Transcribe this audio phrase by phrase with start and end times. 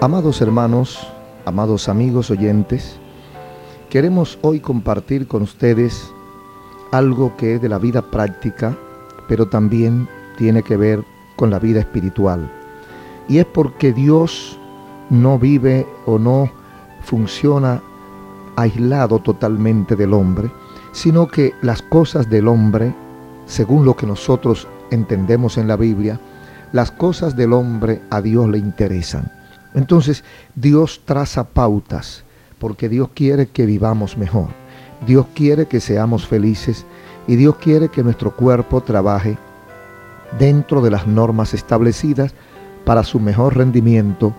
[0.00, 0.96] Amados hermanos,
[1.44, 3.00] amados amigos oyentes,
[3.90, 6.12] queremos hoy compartir con ustedes
[6.92, 8.78] algo que es de la vida práctica,
[9.26, 11.02] pero también tiene que ver
[11.34, 12.48] con la vida espiritual.
[13.28, 14.56] Y es porque Dios
[15.10, 16.48] no vive o no
[17.02, 17.82] funciona
[18.54, 20.48] aislado totalmente del hombre,
[20.92, 22.94] sino que las cosas del hombre,
[23.46, 26.20] según lo que nosotros entendemos en la Biblia,
[26.70, 29.37] las cosas del hombre a Dios le interesan.
[29.74, 32.24] Entonces Dios traza pautas
[32.58, 34.48] porque Dios quiere que vivamos mejor.
[35.06, 36.84] Dios quiere que seamos felices
[37.26, 39.38] y Dios quiere que nuestro cuerpo trabaje
[40.38, 42.34] dentro de las normas establecidas
[42.84, 44.34] para su mejor rendimiento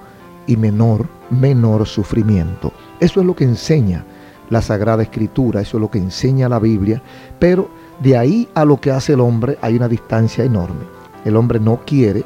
[0.48, 2.74] y menor, menor sufrimiento.
[3.00, 4.04] Eso es lo que enseña
[4.50, 7.02] la Sagrada Escritura, eso es lo que enseña la Biblia,
[7.38, 7.70] pero
[8.00, 10.86] de ahí a lo que hace el hombre hay una distancia enorme.
[11.24, 12.26] El hombre no quiere,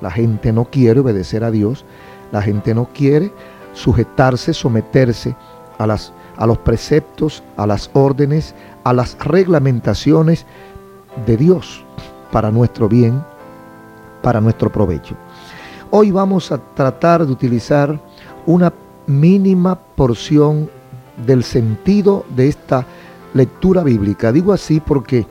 [0.00, 1.84] la gente no quiere obedecer a Dios,
[2.32, 3.30] la gente no quiere
[3.74, 5.36] sujetarse, someterse
[5.78, 10.44] a, las, a los preceptos, a las órdenes, a las reglamentaciones
[11.26, 11.84] de Dios
[12.32, 13.22] para nuestro bien,
[14.22, 15.14] para nuestro provecho.
[15.90, 18.00] Hoy vamos a tratar de utilizar
[18.46, 18.72] una
[19.06, 20.70] mínima porción
[21.26, 22.86] del sentido de esta
[23.34, 24.32] lectura bíblica.
[24.32, 25.26] Digo así porque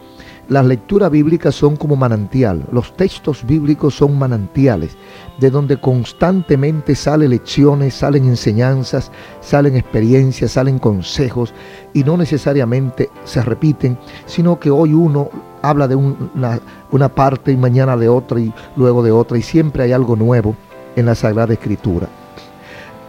[0.50, 4.98] las lecturas bíblicas son como manantial, los textos bíblicos son manantiales,
[5.40, 11.54] de donde constantemente salen lecciones, salen enseñanzas, salen experiencias, salen consejos,
[11.94, 15.30] y no necesariamente se repiten, sino que hoy uno
[15.62, 16.60] habla de una,
[16.92, 20.56] una parte y mañana de otra y luego de otra, y siempre hay algo nuevo
[20.96, 22.08] en la Sagrada Escritura.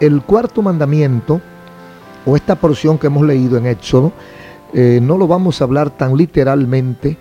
[0.00, 1.40] El cuarto mandamiento,
[2.24, 4.12] o esta porción que hemos leído en Éxodo,
[4.74, 7.18] eh, no lo vamos a hablar tan literalmente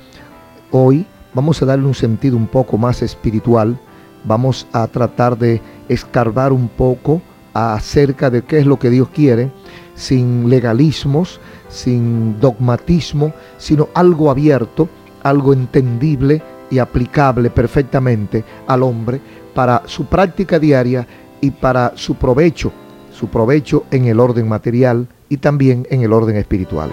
[0.72, 3.78] hoy, vamos a darle un sentido un poco más espiritual,
[4.24, 7.22] vamos a tratar de escarbar un poco
[7.54, 9.52] acerca de qué es lo que Dios quiere,
[9.96, 14.88] sin legalismos, sin dogmatismo, sino algo abierto,
[15.24, 19.20] algo entendible y aplicable perfectamente al hombre
[19.54, 21.06] para su práctica diaria
[21.42, 22.72] y para su provecho,
[23.12, 26.92] su provecho en el orden material y también en el orden espiritual.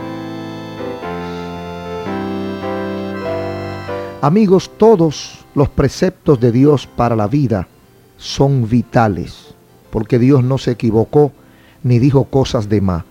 [4.21, 7.69] Amigos, todos los preceptos de Dios para la vida
[8.17, 9.55] son vitales,
[9.91, 11.31] porque Dios no se equivocó
[11.84, 13.05] ni dijo cosas de más.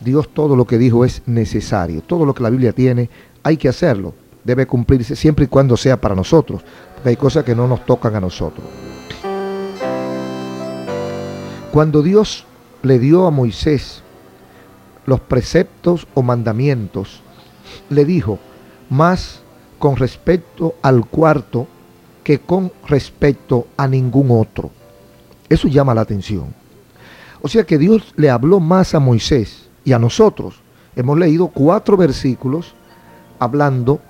[0.00, 2.02] Dios todo lo que dijo es necesario.
[2.02, 3.08] Todo lo que la Biblia tiene
[3.44, 4.14] hay que hacerlo.
[4.42, 6.62] Debe cumplirse siempre y cuando sea para nosotros,
[6.94, 8.66] porque hay cosas que no nos tocan a nosotros.
[11.72, 12.46] Cuando Dios
[12.82, 14.02] le dio a Moisés
[15.06, 17.20] los preceptos o mandamientos,
[17.90, 18.40] le dijo,
[18.90, 19.42] más
[19.78, 21.66] con respecto al cuarto
[22.24, 24.70] que con respecto a ningún otro.
[25.48, 26.54] Eso llama la atención.
[27.40, 30.60] O sea que Dios le habló más a Moisés y a nosotros.
[30.96, 32.74] Hemos leído cuatro versículos
[33.38, 34.00] hablando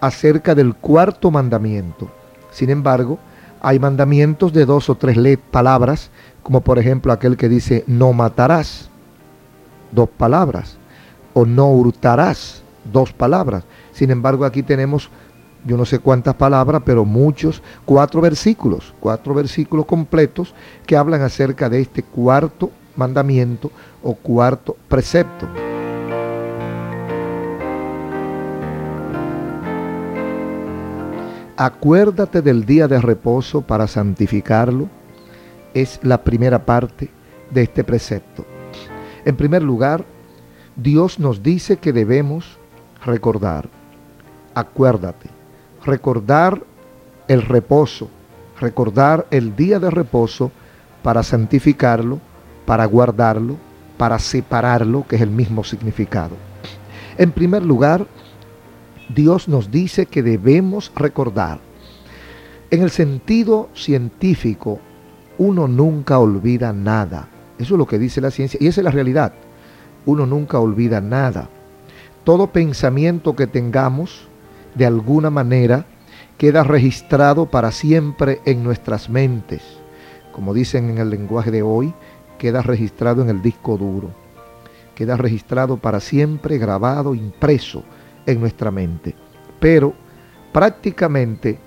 [0.00, 2.10] acerca del cuarto mandamiento.
[2.52, 3.18] Sin embargo,
[3.60, 6.10] hay mandamientos de dos o tres palabras,
[6.42, 8.90] como por ejemplo aquel que dice no matarás,
[9.90, 10.76] dos palabras,
[11.34, 12.62] o no hurtarás,
[12.92, 13.64] dos palabras.
[13.96, 15.08] Sin embargo, aquí tenemos
[15.64, 20.54] yo no sé cuántas palabras, pero muchos, cuatro versículos, cuatro versículos completos
[20.86, 23.70] que hablan acerca de este cuarto mandamiento
[24.02, 25.48] o cuarto precepto.
[31.56, 34.90] Acuérdate del día de reposo para santificarlo.
[35.72, 37.08] Es la primera parte
[37.50, 38.44] de este precepto.
[39.24, 40.04] En primer lugar,
[40.76, 42.58] Dios nos dice que debemos
[43.02, 43.75] recordar
[44.56, 45.28] acuérdate.
[45.84, 46.62] Recordar
[47.28, 48.08] el reposo,
[48.58, 50.50] recordar el día de reposo
[51.02, 52.18] para santificarlo,
[52.64, 53.56] para guardarlo,
[53.98, 56.34] para separarlo, que es el mismo significado.
[57.18, 58.06] En primer lugar,
[59.14, 61.60] Dios nos dice que debemos recordar.
[62.70, 64.80] En el sentido científico,
[65.38, 67.28] uno nunca olvida nada.
[67.58, 69.32] Eso es lo que dice la ciencia y esa es la realidad.
[70.06, 71.48] Uno nunca olvida nada.
[72.24, 74.26] Todo pensamiento que tengamos,
[74.76, 75.86] de alguna manera
[76.38, 79.62] queda registrado para siempre en nuestras mentes.
[80.32, 81.94] Como dicen en el lenguaje de hoy,
[82.38, 84.10] queda registrado en el disco duro.
[84.94, 87.82] Queda registrado para siempre, grabado, impreso
[88.26, 89.14] en nuestra mente.
[89.60, 89.94] Pero
[90.52, 91.58] prácticamente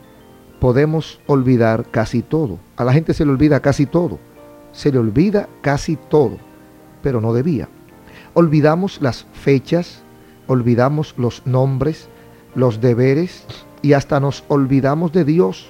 [0.59, 2.59] podemos olvidar casi todo.
[2.75, 4.19] A la gente se le olvida casi todo.
[4.71, 6.37] Se le olvida casi todo,
[7.01, 7.67] pero no debía.
[8.35, 10.03] Olvidamos las fechas,
[10.45, 12.07] olvidamos los nombres,
[12.55, 13.43] los deberes
[13.81, 15.69] y hasta nos olvidamos de Dios.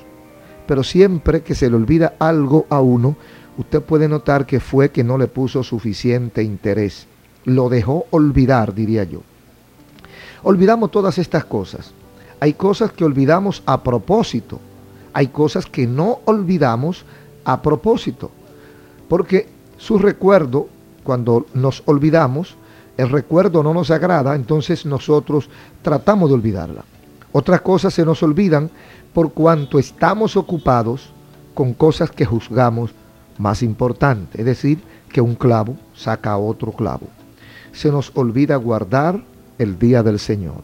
[0.67, 3.15] Pero siempre que se le olvida algo a uno,
[3.57, 7.07] usted puede notar que fue que no le puso suficiente interés.
[7.45, 9.21] Lo dejó olvidar, diría yo.
[10.43, 11.91] Olvidamos todas estas cosas.
[12.39, 14.59] Hay cosas que olvidamos a propósito.
[15.13, 17.03] Hay cosas que no olvidamos
[17.43, 18.31] a propósito.
[19.07, 19.47] Porque
[19.77, 20.67] su recuerdo,
[21.03, 22.55] cuando nos olvidamos,
[22.99, 25.49] el recuerdo no nos agrada, entonces nosotros
[25.81, 26.83] tratamos de olvidarla.
[27.31, 28.69] Otras cosas se nos olvidan
[29.13, 31.11] por cuanto estamos ocupados
[31.53, 32.91] con cosas que juzgamos
[33.37, 34.79] más importantes, es decir,
[35.13, 37.07] que un clavo saca otro clavo.
[37.71, 39.23] Se nos olvida guardar
[39.59, 40.61] el día del Señor.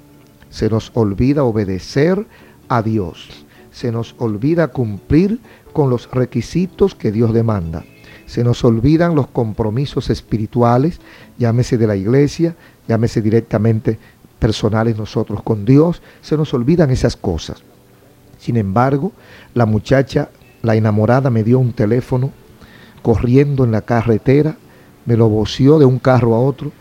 [0.50, 2.28] Se nos olvida obedecer
[2.68, 3.46] a Dios.
[3.72, 5.40] Se nos olvida cumplir
[5.72, 7.86] con los requisitos que Dios demanda.
[8.26, 11.00] Se nos olvidan los compromisos espirituales,
[11.38, 12.56] llámese de la iglesia,
[12.88, 14.00] llámese directamente
[14.40, 16.02] personales nosotros con Dios.
[16.22, 17.64] Se nos olvidan esas cosas.
[18.40, 19.12] Sin embargo,
[19.54, 20.30] la muchacha,
[20.62, 22.32] la enamorada, me dio un teléfono
[23.02, 24.58] corriendo en la carretera,
[25.06, 26.72] me lo voció de un carro a otro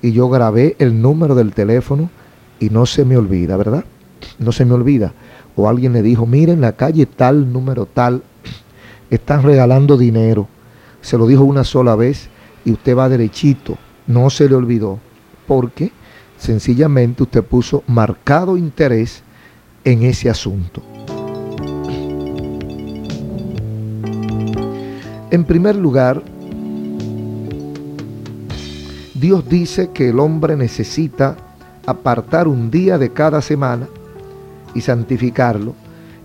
[0.00, 2.10] y yo grabé el número del teléfono
[2.58, 3.84] y no se me olvida, ¿verdad?
[4.38, 5.12] No se me olvida.
[5.56, 8.22] O alguien le dijo, miren, la calle tal, número tal,
[9.10, 10.48] están regalando dinero.
[11.04, 12.30] Se lo dijo una sola vez
[12.64, 13.76] y usted va derechito.
[14.06, 14.98] No se le olvidó.
[15.46, 15.92] Porque
[16.38, 19.22] sencillamente usted puso marcado interés
[19.84, 20.82] en ese asunto.
[25.30, 26.22] En primer lugar,
[29.12, 31.36] Dios dice que el hombre necesita
[31.84, 33.88] apartar un día de cada semana
[34.74, 35.74] y santificarlo,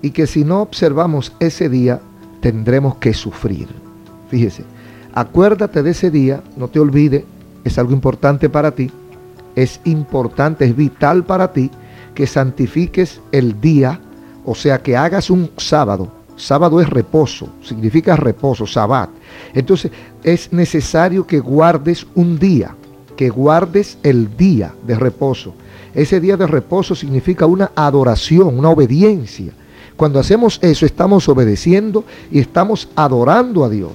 [0.02, 2.00] y que si no observamos ese día,
[2.40, 3.89] tendremos que sufrir.
[4.30, 4.64] Fíjese,
[5.14, 7.24] acuérdate de ese día, no te olvides,
[7.64, 8.92] es algo importante para ti,
[9.56, 11.72] es importante, es vital para ti
[12.14, 14.00] que santifiques el día,
[14.46, 16.12] o sea, que hagas un sábado.
[16.36, 19.10] Sábado es reposo, significa reposo, sabbat.
[19.54, 19.92] Entonces
[20.24, 22.76] es necesario que guardes un día
[23.20, 25.54] que guardes el día de reposo.
[25.94, 29.52] Ese día de reposo significa una adoración, una obediencia.
[29.98, 33.92] Cuando hacemos eso estamos obedeciendo y estamos adorando a Dios.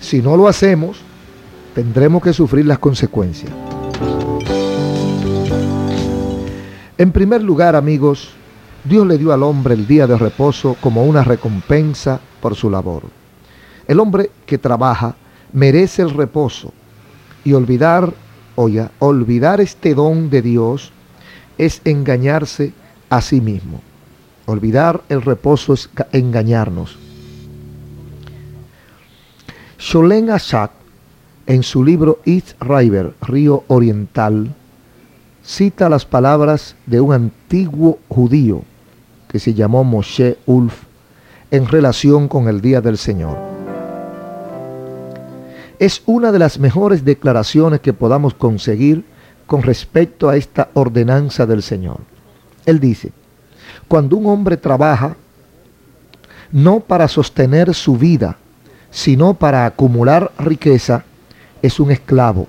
[0.00, 0.98] Si no lo hacemos,
[1.74, 3.50] tendremos que sufrir las consecuencias.
[6.98, 8.30] En primer lugar, amigos,
[8.84, 13.02] Dios le dio al hombre el día de reposo como una recompensa por su labor.
[13.86, 15.16] El hombre que trabaja
[15.52, 16.72] merece el reposo
[17.44, 18.12] y olvidar
[18.58, 20.90] Oiga, olvidar este don de Dios
[21.58, 22.72] es engañarse
[23.10, 23.82] a sí mismo.
[24.46, 26.96] Olvidar el reposo es engañarnos.
[29.78, 30.70] Sholem Ashak,
[31.46, 34.54] en su libro East River, Río Oriental,
[35.44, 38.62] cita las palabras de un antiguo judío
[39.28, 40.84] que se llamó Moshe Ulf
[41.50, 43.56] en relación con el día del Señor
[45.78, 49.04] es una de las mejores declaraciones que podamos conseguir
[49.46, 52.00] con respecto a esta ordenanza del Señor.
[52.64, 53.12] Él dice,
[53.86, 55.16] cuando un hombre trabaja,
[56.50, 58.38] no para sostener su vida,
[58.96, 61.04] sino para acumular riqueza,
[61.60, 62.46] es un esclavo.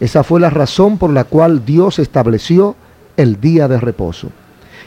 [0.00, 2.74] Esa fue la razón por la cual Dios estableció
[3.16, 4.30] el día de reposo.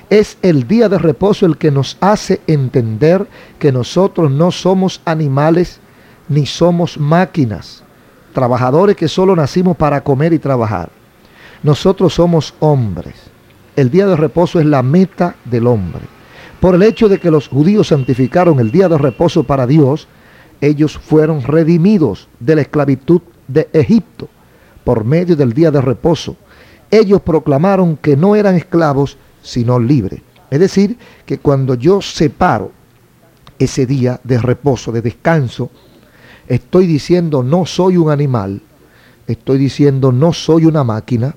[0.09, 3.25] Es el día de reposo el que nos hace entender
[3.59, 5.79] que nosotros no somos animales
[6.27, 7.85] ni somos máquinas,
[8.33, 10.89] trabajadores que solo nacimos para comer y trabajar.
[11.63, 13.15] Nosotros somos hombres.
[13.77, 16.01] El día de reposo es la meta del hombre.
[16.59, 20.09] Por el hecho de que los judíos santificaron el día de reposo para Dios,
[20.61, 24.27] ellos fueron redimidos de la esclavitud de Egipto
[24.83, 26.35] por medio del día de reposo.
[26.89, 30.21] Ellos proclamaron que no eran esclavos, sino libres.
[30.49, 32.71] Es decir, que cuando yo separo
[33.59, 35.69] ese día de reposo, de descanso,
[36.47, 38.61] Estoy diciendo no soy un animal,
[39.27, 41.35] estoy diciendo no soy una máquina,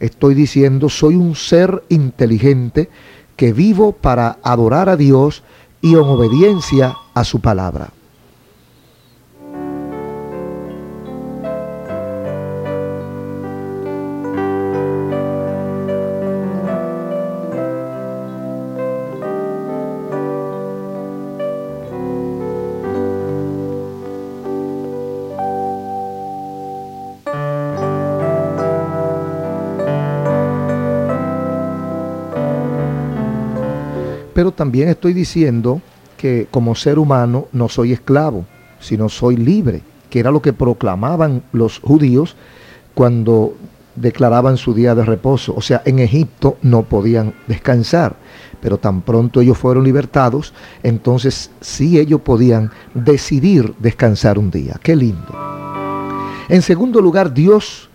[0.00, 2.90] estoy diciendo soy un ser inteligente
[3.36, 5.42] que vivo para adorar a Dios
[5.80, 7.90] y en obediencia a su palabra.
[34.60, 35.80] También estoy diciendo
[36.18, 38.44] que como ser humano no soy esclavo,
[38.78, 42.36] sino soy libre, que era lo que proclamaban los judíos
[42.92, 43.54] cuando
[43.96, 45.54] declaraban su día de reposo.
[45.56, 48.16] O sea, en Egipto no podían descansar,
[48.60, 50.52] pero tan pronto ellos fueron libertados,
[50.82, 54.78] entonces sí ellos podían decidir descansar un día.
[54.82, 55.34] Qué lindo.
[56.50, 57.88] En segundo lugar, Dios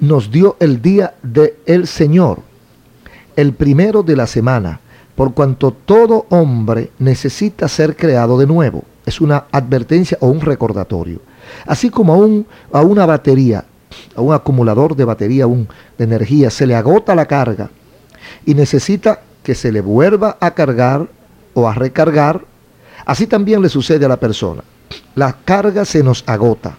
[0.00, 2.40] nos dio el día del Señor,
[3.36, 4.80] el primero de la semana,
[5.16, 8.84] por cuanto todo hombre necesita ser creado de nuevo.
[9.06, 11.20] Es una advertencia o un recordatorio.
[11.66, 13.64] Así como a, un, a una batería,
[14.14, 17.70] a un acumulador de batería un, de energía, se le agota la carga
[18.44, 21.08] y necesita que se le vuelva a cargar
[21.54, 22.42] o a recargar,
[23.06, 24.62] así también le sucede a la persona.
[25.14, 26.76] La carga se nos agota,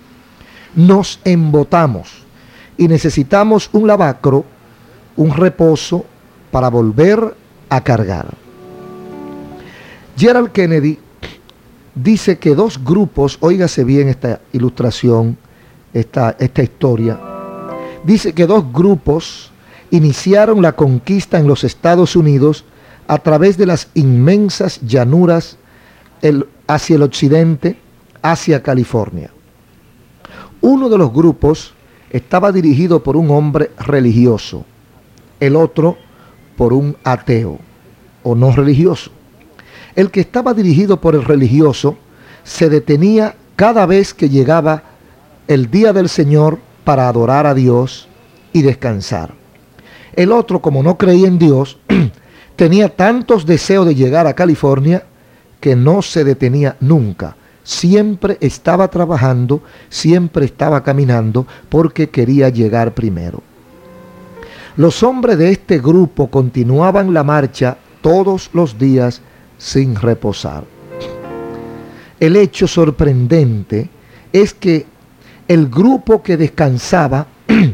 [0.75, 2.23] nos embotamos
[2.77, 4.45] y necesitamos un lavacro,
[5.15, 6.05] un reposo
[6.51, 7.33] para volver
[7.69, 8.27] a cargar.
[10.17, 10.99] Gerald Kennedy
[11.93, 15.37] dice que dos grupos, óigase bien esta ilustración,
[15.93, 17.19] esta, esta historia,
[18.03, 19.51] dice que dos grupos
[19.91, 22.65] iniciaron la conquista en los Estados Unidos
[23.07, 25.57] a través de las inmensas llanuras
[26.67, 27.77] hacia el occidente,
[28.21, 29.31] hacia California.
[30.61, 31.73] Uno de los grupos
[32.09, 34.65] estaba dirigido por un hombre religioso,
[35.39, 35.97] el otro
[36.57, 37.59] por un ateo
[38.23, 39.11] o no religioso.
[39.95, 41.97] El que estaba dirigido por el religioso
[42.43, 44.83] se detenía cada vez que llegaba
[45.47, 48.07] el día del Señor para adorar a Dios
[48.51, 49.33] y descansar.
[50.13, 51.77] El otro, como no creía en Dios,
[52.55, 55.03] tenía tantos deseos de llegar a California
[55.59, 57.35] que no se detenía nunca.
[57.63, 63.43] Siempre estaba trabajando, siempre estaba caminando porque quería llegar primero.
[64.77, 69.21] Los hombres de este grupo continuaban la marcha todos los días
[69.57, 70.65] sin reposar.
[72.19, 73.89] El hecho sorprendente
[74.31, 74.85] es que
[75.47, 77.25] el grupo que descansaba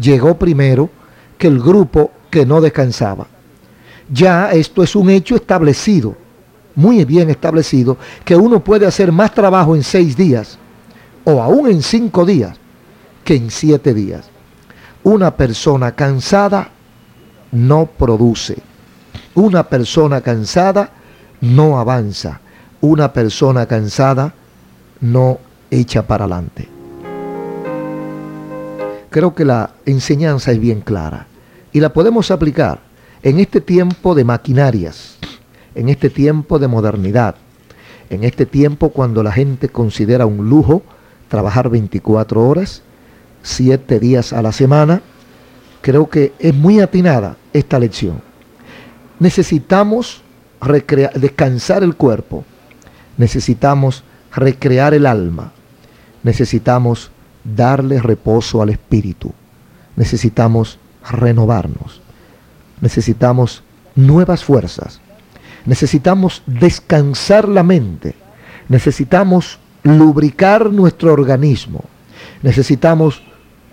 [0.00, 0.90] llegó primero
[1.38, 3.28] que el grupo que no descansaba.
[4.12, 6.16] Ya esto es un hecho establecido,
[6.74, 10.58] muy bien establecido, que uno puede hacer más trabajo en seis días
[11.22, 12.56] o aún en cinco días
[13.22, 14.28] que en siete días.
[15.08, 16.68] Una persona cansada
[17.52, 18.58] no produce.
[19.36, 20.90] Una persona cansada
[21.40, 22.42] no avanza.
[22.82, 24.34] Una persona cansada
[25.00, 25.38] no
[25.70, 26.68] echa para adelante.
[29.08, 31.26] Creo que la enseñanza es bien clara
[31.72, 32.80] y la podemos aplicar
[33.22, 35.16] en este tiempo de maquinarias,
[35.74, 37.34] en este tiempo de modernidad,
[38.10, 40.82] en este tiempo cuando la gente considera un lujo
[41.30, 42.82] trabajar 24 horas
[43.48, 45.00] siete días a la semana,
[45.80, 48.20] creo que es muy atinada esta lección.
[49.18, 50.22] Necesitamos
[51.14, 52.44] descansar el cuerpo,
[53.16, 55.52] necesitamos recrear el alma,
[56.22, 57.10] necesitamos
[57.44, 59.32] darle reposo al espíritu,
[59.96, 60.78] necesitamos
[61.10, 62.00] renovarnos,
[62.80, 63.62] necesitamos
[63.94, 65.00] nuevas fuerzas,
[65.64, 68.14] necesitamos descansar la mente,
[68.68, 71.84] necesitamos lubricar nuestro organismo,
[72.42, 73.22] necesitamos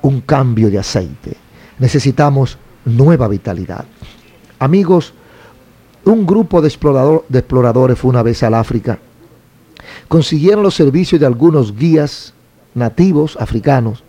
[0.07, 1.35] un cambio de aceite.
[1.79, 3.85] Necesitamos nueva vitalidad.
[4.59, 5.13] Amigos,
[6.03, 6.69] un grupo de,
[7.29, 8.99] de exploradores fue una vez al África.
[10.07, 12.33] Consiguieron los servicios de algunos guías
[12.75, 14.03] nativos africanos.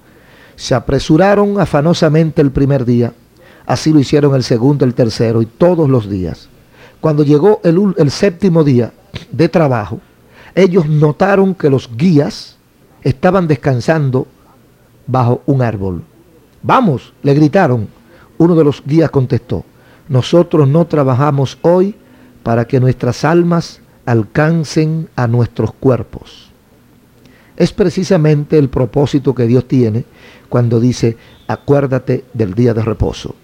[0.57, 3.13] Se apresuraron afanosamente el primer día.
[3.65, 6.49] Así lo hicieron el segundo, el tercero y todos los días.
[7.01, 8.93] Cuando llegó el, el séptimo día
[9.33, 10.01] de trabajo,
[10.55, 12.57] ellos notaron que los guías
[13.03, 14.27] estaban descansando
[15.07, 16.03] bajo un árbol.
[16.63, 17.89] Vamos, le gritaron.
[18.39, 19.65] Uno de los guías contestó,
[20.09, 21.95] nosotros no trabajamos hoy
[22.43, 26.51] para que nuestras almas alcancen a nuestros cuerpos.
[27.57, 30.05] Es precisamente el propósito que Dios tiene
[30.49, 31.17] cuando dice,
[31.49, 33.35] acuérdate del día de reposo.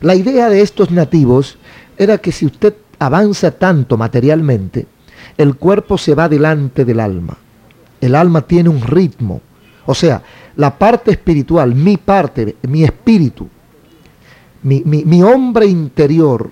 [0.00, 1.58] La idea de estos nativos
[1.96, 4.86] era que si usted avanza tanto materialmente,
[5.36, 7.36] el cuerpo se va delante del alma.
[8.00, 9.40] El alma tiene un ritmo,
[9.86, 10.22] o sea,
[10.58, 13.48] la parte espiritual, mi parte, mi espíritu,
[14.62, 16.50] mi, hombre interior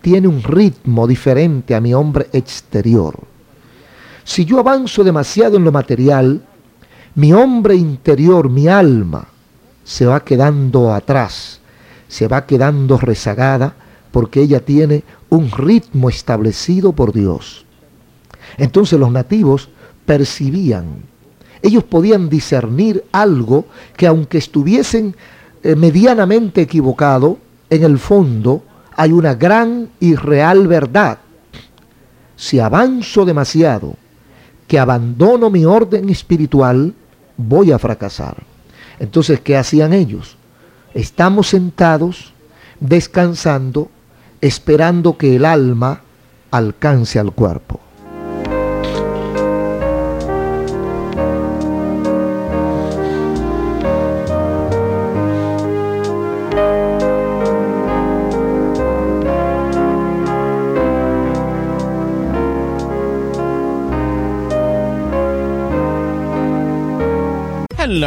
[0.00, 3.18] tiene un ritmo diferente a mi hombre exterior.
[4.22, 6.44] Si yo avanzo demasiado en lo material,
[7.16, 9.26] mi hombre interior, mi alma,
[9.82, 11.60] se va quedando atrás,
[12.06, 13.74] se va quedando rezagada
[14.12, 17.66] porque ella tiene un ritmo establecido por Dios.
[18.58, 19.70] Entonces los nativos
[20.06, 21.02] percibían
[21.62, 25.14] ellos podían discernir algo que aunque estuviesen
[25.62, 27.38] eh, medianamente equivocado,
[27.68, 28.62] en el fondo
[28.96, 31.18] hay una gran y real verdad.
[32.36, 33.94] Si avanzo demasiado,
[34.66, 36.94] que abandono mi orden espiritual,
[37.36, 38.36] voy a fracasar.
[38.98, 40.36] Entonces, ¿qué hacían ellos?
[40.94, 42.32] Estamos sentados,
[42.78, 43.90] descansando,
[44.40, 46.02] esperando que el alma
[46.50, 47.80] alcance al cuerpo.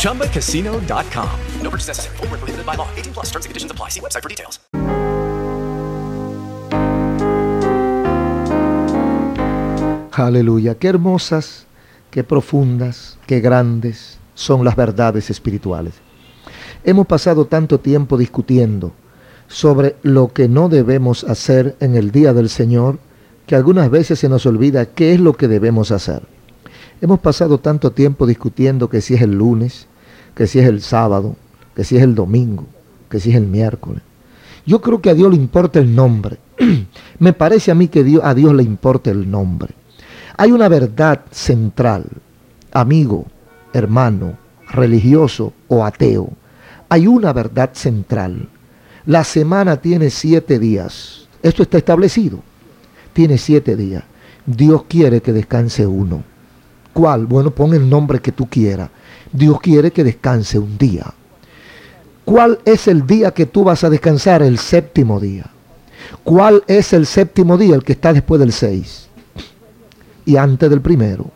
[0.00, 1.28] ChumbaCasino.com.
[1.62, 2.16] No purchase necessary.
[2.16, 2.88] Void were prohibited by law.
[2.96, 3.90] 18 plus terms and conditions apply.
[3.90, 4.58] See website for details.
[10.12, 11.66] Aleluya, qué hermosas,
[12.10, 15.94] qué profundas, qué grandes son las verdades espirituales.
[16.84, 18.92] Hemos pasado tanto tiempo discutiendo
[19.48, 22.98] sobre lo que no debemos hacer en el día del Señor
[23.46, 26.22] que algunas veces se nos olvida qué es lo que debemos hacer.
[27.00, 29.88] Hemos pasado tanto tiempo discutiendo que si es el lunes,
[30.40, 31.36] que si es el sábado,
[31.76, 32.64] que si es el domingo,
[33.10, 34.00] que si es el miércoles.
[34.64, 36.38] Yo creo que a Dios le importa el nombre.
[37.18, 39.74] Me parece a mí que Dios, a Dios le importa el nombre.
[40.38, 42.06] Hay una verdad central,
[42.72, 43.26] amigo,
[43.74, 44.38] hermano,
[44.70, 46.30] religioso o ateo.
[46.88, 48.48] Hay una verdad central.
[49.04, 51.28] La semana tiene siete días.
[51.42, 52.40] Esto está establecido.
[53.12, 54.04] Tiene siete días.
[54.46, 56.22] Dios quiere que descanse uno.
[56.94, 57.26] ¿Cuál?
[57.26, 58.88] Bueno, pon el nombre que tú quieras.
[59.32, 61.06] Dios quiere que descanse un día.
[62.24, 64.42] ¿Cuál es el día que tú vas a descansar?
[64.42, 65.46] El séptimo día.
[66.22, 67.74] ¿Cuál es el séptimo día?
[67.74, 69.08] El que está después del seis
[70.24, 71.26] y antes del primero.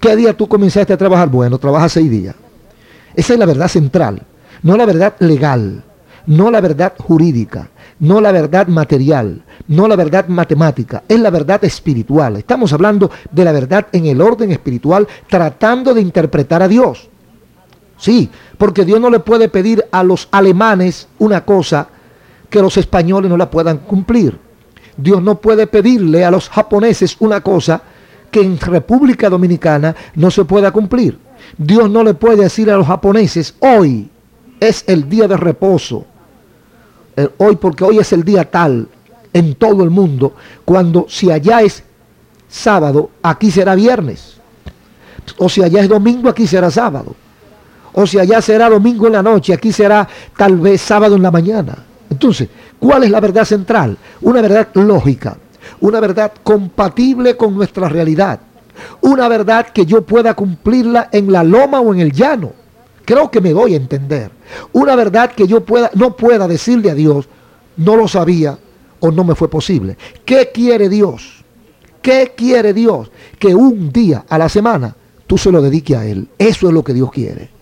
[0.00, 1.28] ¿Qué día tú comenzaste a trabajar?
[1.28, 2.34] Bueno, trabaja seis días.
[3.14, 4.22] Esa es la verdad central,
[4.62, 5.82] no la verdad legal,
[6.26, 11.64] no la verdad jurídica, no la verdad material, no la verdad matemática, es la verdad
[11.64, 12.36] espiritual.
[12.36, 17.08] Estamos hablando de la verdad en el orden espiritual, tratando de interpretar a Dios.
[17.98, 21.88] Sí, porque Dios no le puede pedir a los alemanes una cosa
[22.48, 24.38] que los españoles no la puedan cumplir.
[24.96, 27.82] Dios no puede pedirle a los japoneses una cosa
[28.30, 31.18] que en República Dominicana no se pueda cumplir.
[31.56, 34.08] Dios no le puede decir a los japoneses, hoy
[34.60, 36.04] es el día de reposo.
[37.16, 38.88] Eh, hoy porque hoy es el día tal
[39.32, 40.34] en todo el mundo,
[40.64, 41.82] cuando si allá es
[42.48, 44.36] sábado, aquí será viernes.
[45.36, 47.14] O si allá es domingo, aquí será sábado.
[47.98, 51.30] O si allá será domingo en la noche, aquí será tal vez sábado en la
[51.30, 51.76] mañana.
[52.08, 53.96] Entonces, ¿cuál es la verdad central?
[54.22, 55.36] Una verdad lógica
[55.80, 58.40] una verdad compatible con nuestra realidad,
[59.00, 62.52] una verdad que yo pueda cumplirla en la loma o en el llano.
[63.04, 64.30] Creo que me doy a entender.
[64.72, 67.28] Una verdad que yo pueda, no pueda decirle a Dios,
[67.76, 68.58] no lo sabía
[69.00, 69.96] o no me fue posible.
[70.24, 71.42] ¿Qué quiere Dios?
[72.02, 73.10] ¿Qué quiere Dios?
[73.38, 74.94] Que un día a la semana
[75.26, 76.28] tú se lo dediques a Él.
[76.38, 77.57] Eso es lo que Dios quiere.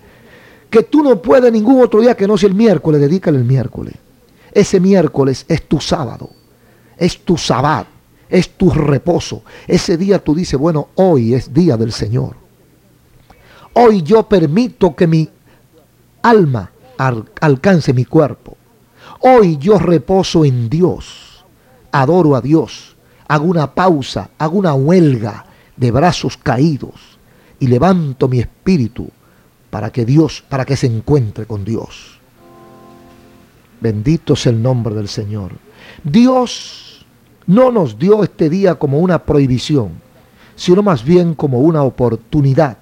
[0.76, 3.94] Que tú no puedes ningún otro día que no sea el miércoles, dedícale el miércoles.
[4.52, 6.28] Ese miércoles es tu sábado,
[6.98, 7.86] es tu sabbat
[8.28, 9.42] es tu reposo.
[9.66, 12.36] Ese día tú dices, bueno, hoy es día del Señor.
[13.72, 15.30] Hoy yo permito que mi
[16.20, 16.70] alma
[17.40, 18.58] alcance mi cuerpo.
[19.20, 21.42] Hoy yo reposo en Dios.
[21.90, 22.96] Adoro a Dios.
[23.28, 27.18] Hago una pausa, hago una huelga de brazos caídos
[27.60, 29.08] y levanto mi espíritu
[29.70, 32.18] para que Dios, para que se encuentre con Dios.
[33.80, 35.52] Bendito es el nombre del Señor.
[36.02, 37.06] Dios
[37.46, 40.00] no nos dio este día como una prohibición,
[40.54, 42.78] sino más bien como una oportunidad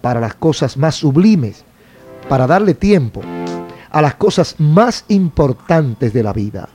[0.00, 1.64] para las cosas más sublimes,
[2.28, 3.20] para darle tiempo
[3.90, 6.68] a las cosas más importantes de la vida.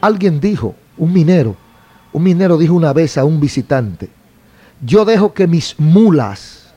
[0.00, 1.56] Alguien dijo, un minero,
[2.12, 4.08] un minero dijo una vez a un visitante,
[4.84, 6.72] yo dejo que mis mulas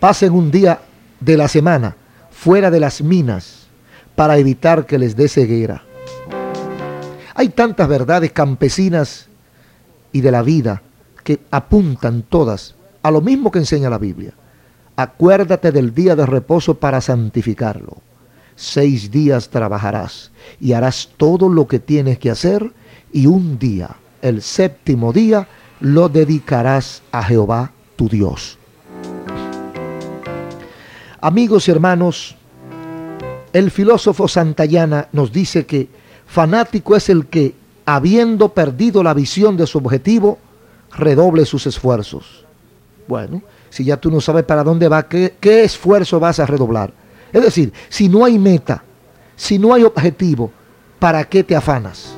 [0.00, 0.80] pasen un día
[1.20, 1.96] de la semana
[2.30, 3.66] fuera de las minas
[4.14, 5.82] para evitar que les dé ceguera.
[7.34, 9.28] Hay tantas verdades campesinas
[10.12, 10.82] y de la vida
[11.22, 14.32] que apuntan todas a lo mismo que enseña la Biblia.
[14.96, 17.98] Acuérdate del día de reposo para santificarlo.
[18.56, 22.72] Seis días trabajarás y harás todo lo que tienes que hacer
[23.12, 25.46] y un día, el séptimo día,
[25.80, 28.58] lo dedicarás a Jehová tu Dios.
[31.20, 32.36] Amigos y hermanos,
[33.52, 35.88] el filósofo Santayana nos dice que
[36.26, 40.38] fanático es el que, habiendo perdido la visión de su objetivo,
[40.96, 42.44] redoble sus esfuerzos.
[43.06, 46.92] Bueno, si ya tú no sabes para dónde va, ¿qué, qué esfuerzo vas a redoblar?
[47.36, 48.82] Es decir, si no hay meta,
[49.36, 50.50] si no hay objetivo,
[50.98, 52.16] ¿para qué te afanas?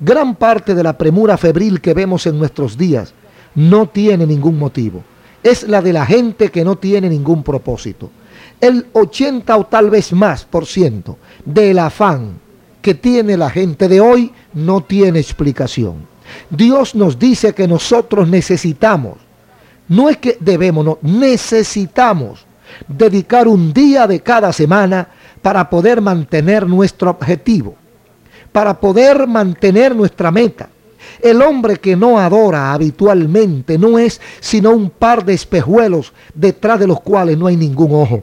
[0.00, 3.12] Gran parte de la premura febril que vemos en nuestros días
[3.54, 5.04] no tiene ningún motivo.
[5.42, 8.10] Es la de la gente que no tiene ningún propósito.
[8.58, 12.40] El 80 o tal vez más por ciento del afán
[12.80, 16.06] que tiene la gente de hoy no tiene explicación.
[16.48, 19.18] Dios nos dice que nosotros necesitamos,
[19.88, 22.47] no es que debemos, no, necesitamos
[22.86, 25.08] dedicar un día de cada semana
[25.42, 27.76] para poder mantener nuestro objetivo,
[28.52, 30.68] para poder mantener nuestra meta.
[31.20, 36.86] El hombre que no adora habitualmente no es sino un par de espejuelos detrás de
[36.86, 38.22] los cuales no hay ningún ojo.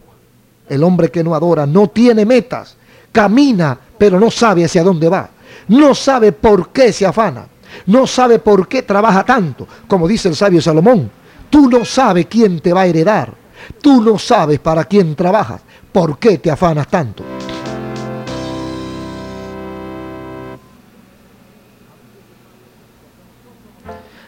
[0.70, 2.76] El hombre que no adora no tiene metas,
[3.12, 5.30] camina pero no sabe hacia dónde va,
[5.68, 7.48] no sabe por qué se afana,
[7.86, 11.10] no sabe por qué trabaja tanto, como dice el sabio Salomón.
[11.50, 13.34] Tú no sabes quién te va a heredar,
[13.82, 17.24] tú no sabes para quién trabajas, por qué te afanas tanto.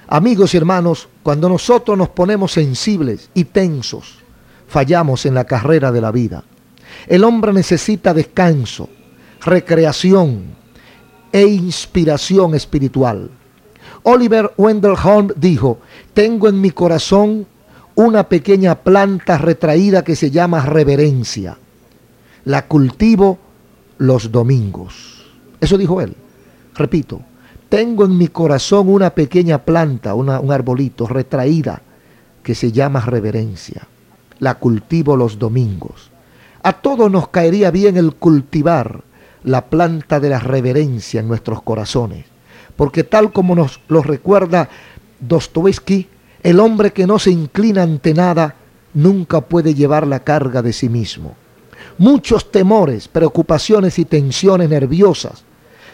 [0.10, 4.20] Amigos y hermanos, cuando nosotros nos ponemos sensibles y tensos,
[4.68, 6.46] fallamos en la carrera de la vida.
[7.08, 8.88] El hombre necesita descanso,
[9.44, 10.56] recreación
[11.32, 13.30] e inspiración espiritual.
[14.04, 15.80] Oliver Wendell Holmes dijo,
[16.14, 17.46] tengo en mi corazón
[17.98, 21.58] una pequeña planta retraída que se llama reverencia.
[22.46, 23.40] La cultivo
[23.98, 25.26] los domingos.
[25.60, 26.16] Eso dijo él.
[26.76, 27.22] Repito,
[27.70, 31.82] tengo en mi corazón una pequeña planta, un arbolito retraída
[32.44, 33.88] que se llama reverencia.
[34.38, 36.12] La cultivo los domingos.
[36.62, 39.02] A todos nos caería bien el cultivar
[39.44, 42.26] la planta de la reverencia en nuestros corazones.
[42.76, 44.70] Porque tal como nos lo recuerda
[45.20, 46.08] Dostoevsky,
[46.48, 48.56] el hombre que no se inclina ante nada
[48.94, 51.36] nunca puede llevar la carga de sí mismo.
[51.98, 55.44] Muchos temores, preocupaciones y tensiones nerviosas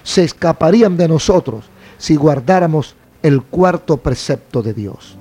[0.03, 1.65] se escaparían de nosotros
[1.97, 5.17] si guardáramos el cuarto precepto de Dios.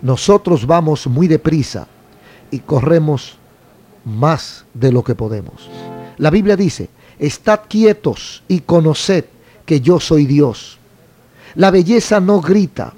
[0.00, 1.86] Nosotros vamos muy deprisa
[2.50, 3.36] y corremos
[4.06, 5.68] más de lo que podemos.
[6.16, 6.88] La Biblia dice,
[7.18, 9.26] estad quietos y conoced
[9.66, 10.78] que yo soy Dios.
[11.54, 12.94] La belleza no grita,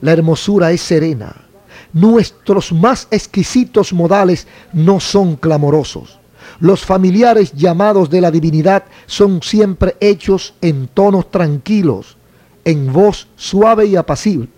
[0.00, 1.34] la hermosura es serena.
[1.92, 6.18] Nuestros más exquisitos modales no son clamorosos.
[6.60, 12.16] Los familiares llamados de la divinidad son siempre hechos en tonos tranquilos,
[12.64, 14.48] en voz suave y apacible.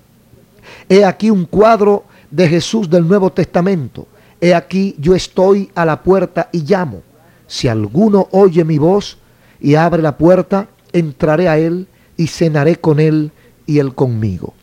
[0.89, 4.07] He aquí un cuadro de Jesús del Nuevo Testamento.
[4.41, 7.03] He aquí yo estoy a la puerta y llamo.
[7.47, 9.17] Si alguno oye mi voz
[9.61, 13.33] y abre la puerta, entraré a él y cenaré con él
[13.69, 14.55] y él conmigo.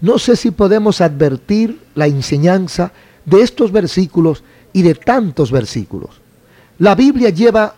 [0.00, 2.92] No sé si podemos advertir la enseñanza
[3.24, 6.20] de estos versículos y de tantos versículos.
[6.78, 7.76] La Biblia lleva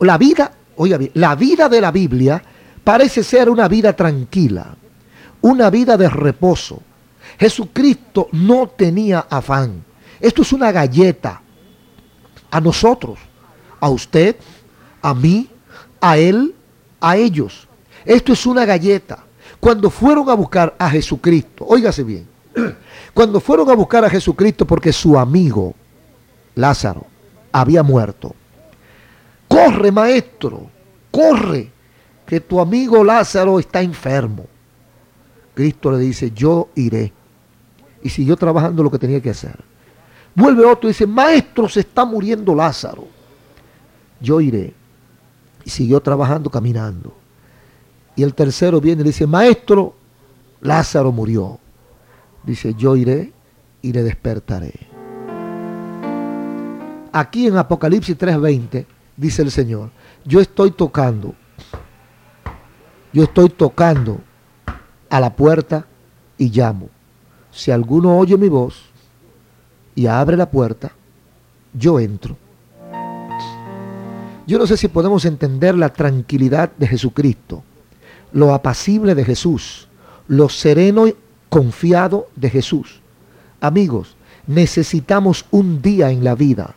[0.00, 2.42] la vida, oiga bien, la vida de la Biblia
[2.82, 4.74] parece ser una vida tranquila,
[5.42, 6.82] una vida de reposo.
[7.38, 9.84] Jesucristo no tenía afán.
[10.18, 11.42] Esto es una galleta
[12.50, 13.18] a nosotros,
[13.78, 14.36] a usted,
[15.02, 15.46] a mí,
[16.00, 16.54] a él,
[17.00, 17.68] a ellos.
[18.06, 19.27] Esto es una galleta.
[19.60, 22.26] Cuando fueron a buscar a Jesucristo, óigase bien,
[23.14, 25.74] cuando fueron a buscar a Jesucristo porque su amigo
[26.54, 27.06] Lázaro
[27.52, 28.34] había muerto,
[29.48, 30.70] corre maestro,
[31.10, 31.70] corre,
[32.26, 34.46] que tu amigo Lázaro está enfermo.
[35.54, 37.12] Cristo le dice, yo iré.
[38.02, 39.58] Y siguió trabajando lo que tenía que hacer.
[40.34, 43.08] Vuelve otro y dice, maestro, se está muriendo Lázaro.
[44.20, 44.74] Yo iré.
[45.64, 47.12] Y siguió trabajando, caminando.
[48.18, 49.94] Y el tercero viene y dice, maestro,
[50.60, 51.60] Lázaro murió.
[52.42, 53.32] Dice, yo iré
[53.80, 54.74] y le despertaré.
[57.12, 59.90] Aquí en Apocalipsis 3:20 dice el Señor,
[60.24, 61.36] yo estoy tocando,
[63.12, 64.20] yo estoy tocando
[65.08, 65.86] a la puerta
[66.36, 66.88] y llamo.
[67.52, 68.82] Si alguno oye mi voz
[69.94, 70.90] y abre la puerta,
[71.72, 72.36] yo entro.
[74.44, 77.62] Yo no sé si podemos entender la tranquilidad de Jesucristo,
[78.32, 79.88] lo apacible de Jesús,
[80.26, 81.14] lo sereno y
[81.48, 83.00] confiado de Jesús.
[83.60, 86.74] Amigos, necesitamos un día en la vida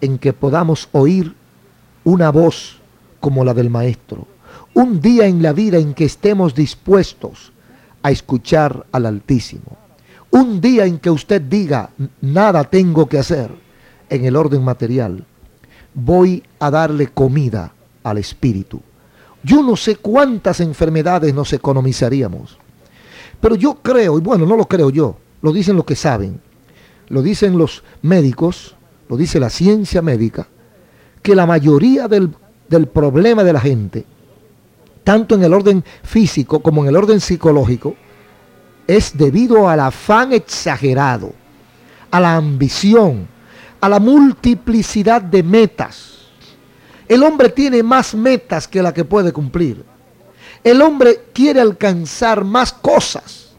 [0.00, 1.34] en que podamos oír
[2.04, 2.78] una voz
[3.20, 4.26] como la del Maestro.
[4.74, 7.52] Un día en la vida en que estemos dispuestos
[8.02, 9.76] a escuchar al Altísimo.
[10.30, 13.50] Un día en que usted diga, nada tengo que hacer
[14.08, 15.24] en el orden material.
[15.94, 17.72] Voy a darle comida
[18.04, 18.80] al Espíritu.
[19.46, 22.58] Yo no sé cuántas enfermedades nos economizaríamos.
[23.40, 26.40] Pero yo creo, y bueno, no lo creo yo, lo dicen los que saben,
[27.06, 28.74] lo dicen los médicos,
[29.08, 30.48] lo dice la ciencia médica,
[31.22, 32.34] que la mayoría del,
[32.68, 34.04] del problema de la gente,
[35.04, 37.94] tanto en el orden físico como en el orden psicológico,
[38.88, 41.32] es debido al afán exagerado,
[42.10, 43.28] a la ambición,
[43.80, 46.15] a la multiplicidad de metas.
[47.08, 49.84] El hombre tiene más metas que la que puede cumplir.
[50.62, 53.50] El hombre quiere alcanzar más cosas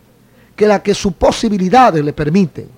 [0.55, 2.69] que la que sus posibilidades le permiten.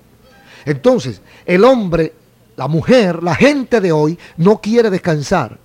[0.66, 2.14] Entonces, el hombre,
[2.56, 5.58] la mujer, la gente de hoy no quiere descansar,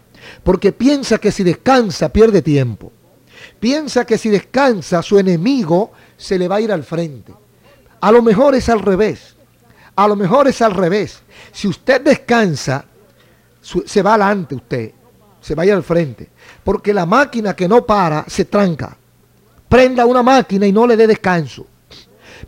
[0.42, 2.92] porque piensa que si descansa pierde tiempo.
[3.60, 7.32] Piensa que si descansa su enemigo se le va a ir al frente.
[8.00, 9.34] A lo mejor es al revés.
[9.96, 11.20] A lo mejor es al revés.
[11.52, 12.84] Si usted descansa,
[13.64, 14.92] se va adelante usted.
[15.40, 16.30] Se va a ir al frente.
[16.62, 18.96] Porque la máquina que no para se tranca.
[19.68, 21.66] Prenda una máquina y no le dé descanso.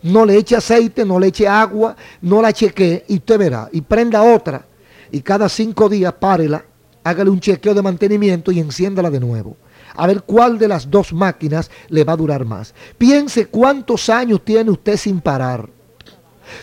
[0.02, 3.68] No le eche aceite, no le eche agua, no la chequee y usted verá.
[3.72, 4.64] Y prenda otra.
[5.10, 6.64] Y cada cinco días párela,
[7.04, 9.56] hágale un chequeo de mantenimiento y enciéndala de nuevo
[9.96, 12.74] a ver cuál de las dos máquinas le va a durar más.
[12.98, 15.68] Piense cuántos años tiene usted sin parar.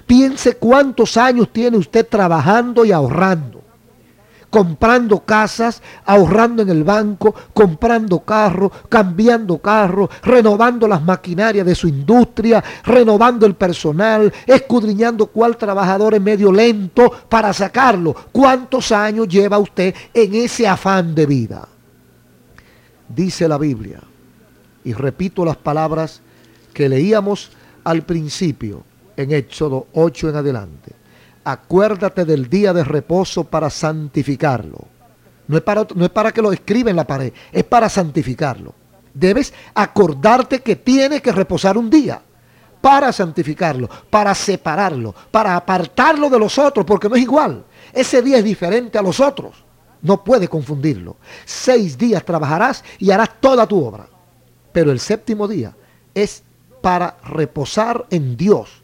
[0.06, 3.63] Piense cuántos años tiene usted trabajando y ahorrando.
[4.54, 11.88] Comprando casas, ahorrando en el banco, comprando carros, cambiando carros, renovando las maquinarias de su
[11.88, 18.16] industria, renovando el personal, escudriñando cuál trabajador es medio lento para sacarlo.
[18.32, 21.68] ¿Cuántos años lleva usted en ese afán de vida?
[23.16, 24.00] dice la Biblia,
[24.84, 26.22] y repito las palabras
[26.74, 27.52] que leíamos
[27.84, 28.84] al principio
[29.16, 30.92] en Éxodo 8 en adelante.
[31.44, 34.88] Acuérdate del día de reposo para santificarlo.
[35.48, 38.74] No es para, no es para que lo escriba en la pared, es para santificarlo.
[39.14, 42.22] Debes acordarte que tienes que reposar un día
[42.82, 47.64] para santificarlo, para separarlo, para apartarlo de los otros, porque no es igual.
[47.94, 49.64] Ese día es diferente a los otros.
[50.02, 51.16] No puede confundirlo.
[51.46, 54.08] Seis días trabajarás y harás toda tu obra.
[54.74, 55.74] Pero el séptimo día
[56.14, 56.44] es
[56.82, 58.83] para reposar en Dios.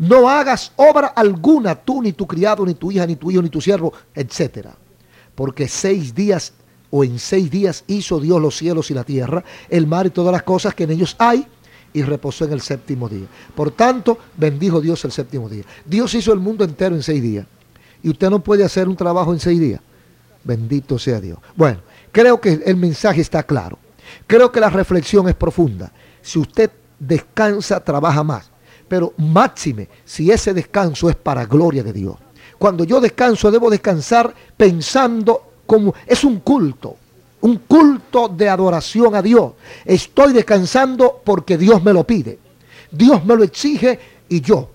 [0.00, 3.50] No hagas obra alguna tú, ni tu criado, ni tu hija, ni tu hijo, ni
[3.50, 4.68] tu siervo, etc.
[5.34, 6.54] Porque seis días
[6.90, 10.32] o en seis días hizo Dios los cielos y la tierra, el mar y todas
[10.32, 11.46] las cosas que en ellos hay,
[11.92, 13.26] y reposó en el séptimo día.
[13.54, 15.64] Por tanto, bendijo Dios el séptimo día.
[15.84, 17.44] Dios hizo el mundo entero en seis días.
[18.02, 19.80] Y usted no puede hacer un trabajo en seis días.
[20.42, 21.38] Bendito sea Dios.
[21.56, 23.78] Bueno, creo que el mensaje está claro.
[24.26, 25.92] Creo que la reflexión es profunda.
[26.22, 28.50] Si usted descansa, trabaja más.
[28.90, 32.16] Pero máxime, si ese descanso es para gloria de Dios.
[32.58, 36.96] Cuando yo descanso, debo descansar pensando como es un culto,
[37.42, 39.52] un culto de adoración a Dios.
[39.84, 42.40] Estoy descansando porque Dios me lo pide.
[42.90, 44.68] Dios me lo exige y yo,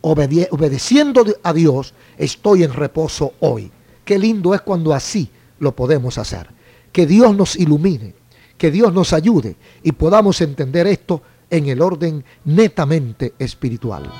[0.00, 3.70] obedeciendo a Dios, estoy en reposo hoy.
[4.04, 5.30] Qué lindo es cuando así
[5.60, 6.48] lo podemos hacer.
[6.90, 8.12] Que Dios nos ilumine,
[8.58, 9.54] que Dios nos ayude
[9.84, 14.10] y podamos entender esto en el orden netamente espiritual.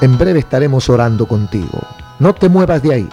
[0.00, 1.80] En breve estaremos orando contigo.
[2.18, 3.08] No te muevas de ahí.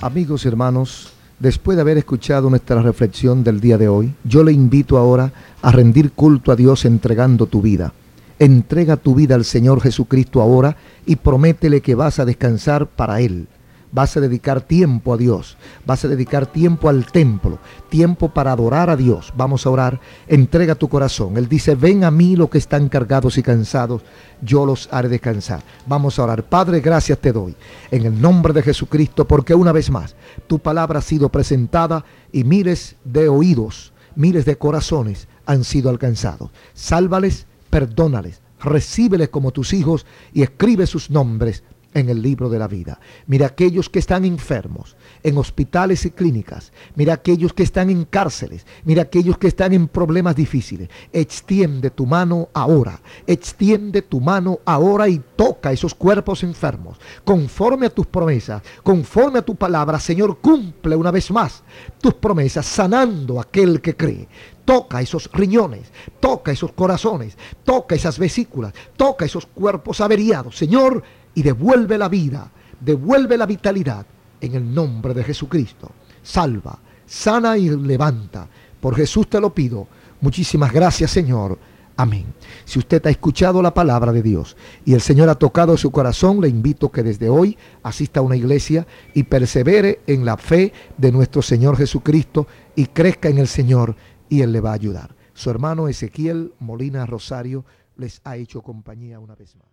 [0.00, 4.52] Amigos y hermanos, después de haber escuchado nuestra reflexión del día de hoy, yo le
[4.52, 7.92] invito ahora a rendir culto a Dios entregando tu vida.
[8.38, 10.76] Entrega tu vida al Señor Jesucristo ahora
[11.06, 13.48] y prométele que vas a descansar para Él.
[13.92, 18.90] Vas a dedicar tiempo a Dios, vas a dedicar tiempo al templo, tiempo para adorar
[18.90, 19.32] a Dios.
[19.36, 21.36] Vamos a orar, entrega tu corazón.
[21.36, 24.02] Él dice, ven a mí los que están cargados y cansados,
[24.42, 25.62] yo los haré descansar.
[25.86, 26.42] Vamos a orar.
[26.42, 27.54] Padre, gracias te doy
[27.90, 30.14] en el nombre de Jesucristo, porque una vez más
[30.46, 36.50] tu palabra ha sido presentada y miles de oídos, miles de corazones han sido alcanzados.
[36.74, 41.62] Sálvales, perdónales, recíbeles como tus hijos y escribe sus nombres
[41.96, 43.00] en el libro de la vida.
[43.26, 46.72] Mira aquellos que están enfermos en hospitales y clínicas.
[46.94, 48.66] Mira aquellos que están en cárceles.
[48.84, 50.90] Mira aquellos que están en problemas difíciles.
[51.10, 53.00] Extiende tu mano ahora.
[53.26, 56.98] Extiende tu mano ahora y toca esos cuerpos enfermos.
[57.24, 61.62] Conforme a tus promesas, conforme a tu palabra, Señor, cumple una vez más
[61.98, 64.28] tus promesas sanando a aquel que cree.
[64.66, 71.04] Toca esos riñones, toca esos corazones, toca esas vesículas, toca esos cuerpos averiados, Señor,
[71.36, 74.06] y devuelve la vida, devuelve la vitalidad
[74.40, 75.92] en el nombre de Jesucristo.
[76.22, 78.48] Salva, sana y levanta.
[78.80, 79.86] Por Jesús te lo pido.
[80.22, 81.58] Muchísimas gracias, Señor.
[81.98, 82.24] Amén.
[82.64, 86.40] Si usted ha escuchado la palabra de Dios y el Señor ha tocado su corazón,
[86.40, 91.12] le invito que desde hoy asista a una iglesia y persevere en la fe de
[91.12, 93.94] nuestro Señor Jesucristo y crezca en el Señor
[94.30, 95.14] y Él le va a ayudar.
[95.34, 99.66] Su hermano Ezequiel Molina Rosario les ha hecho compañía una vez más.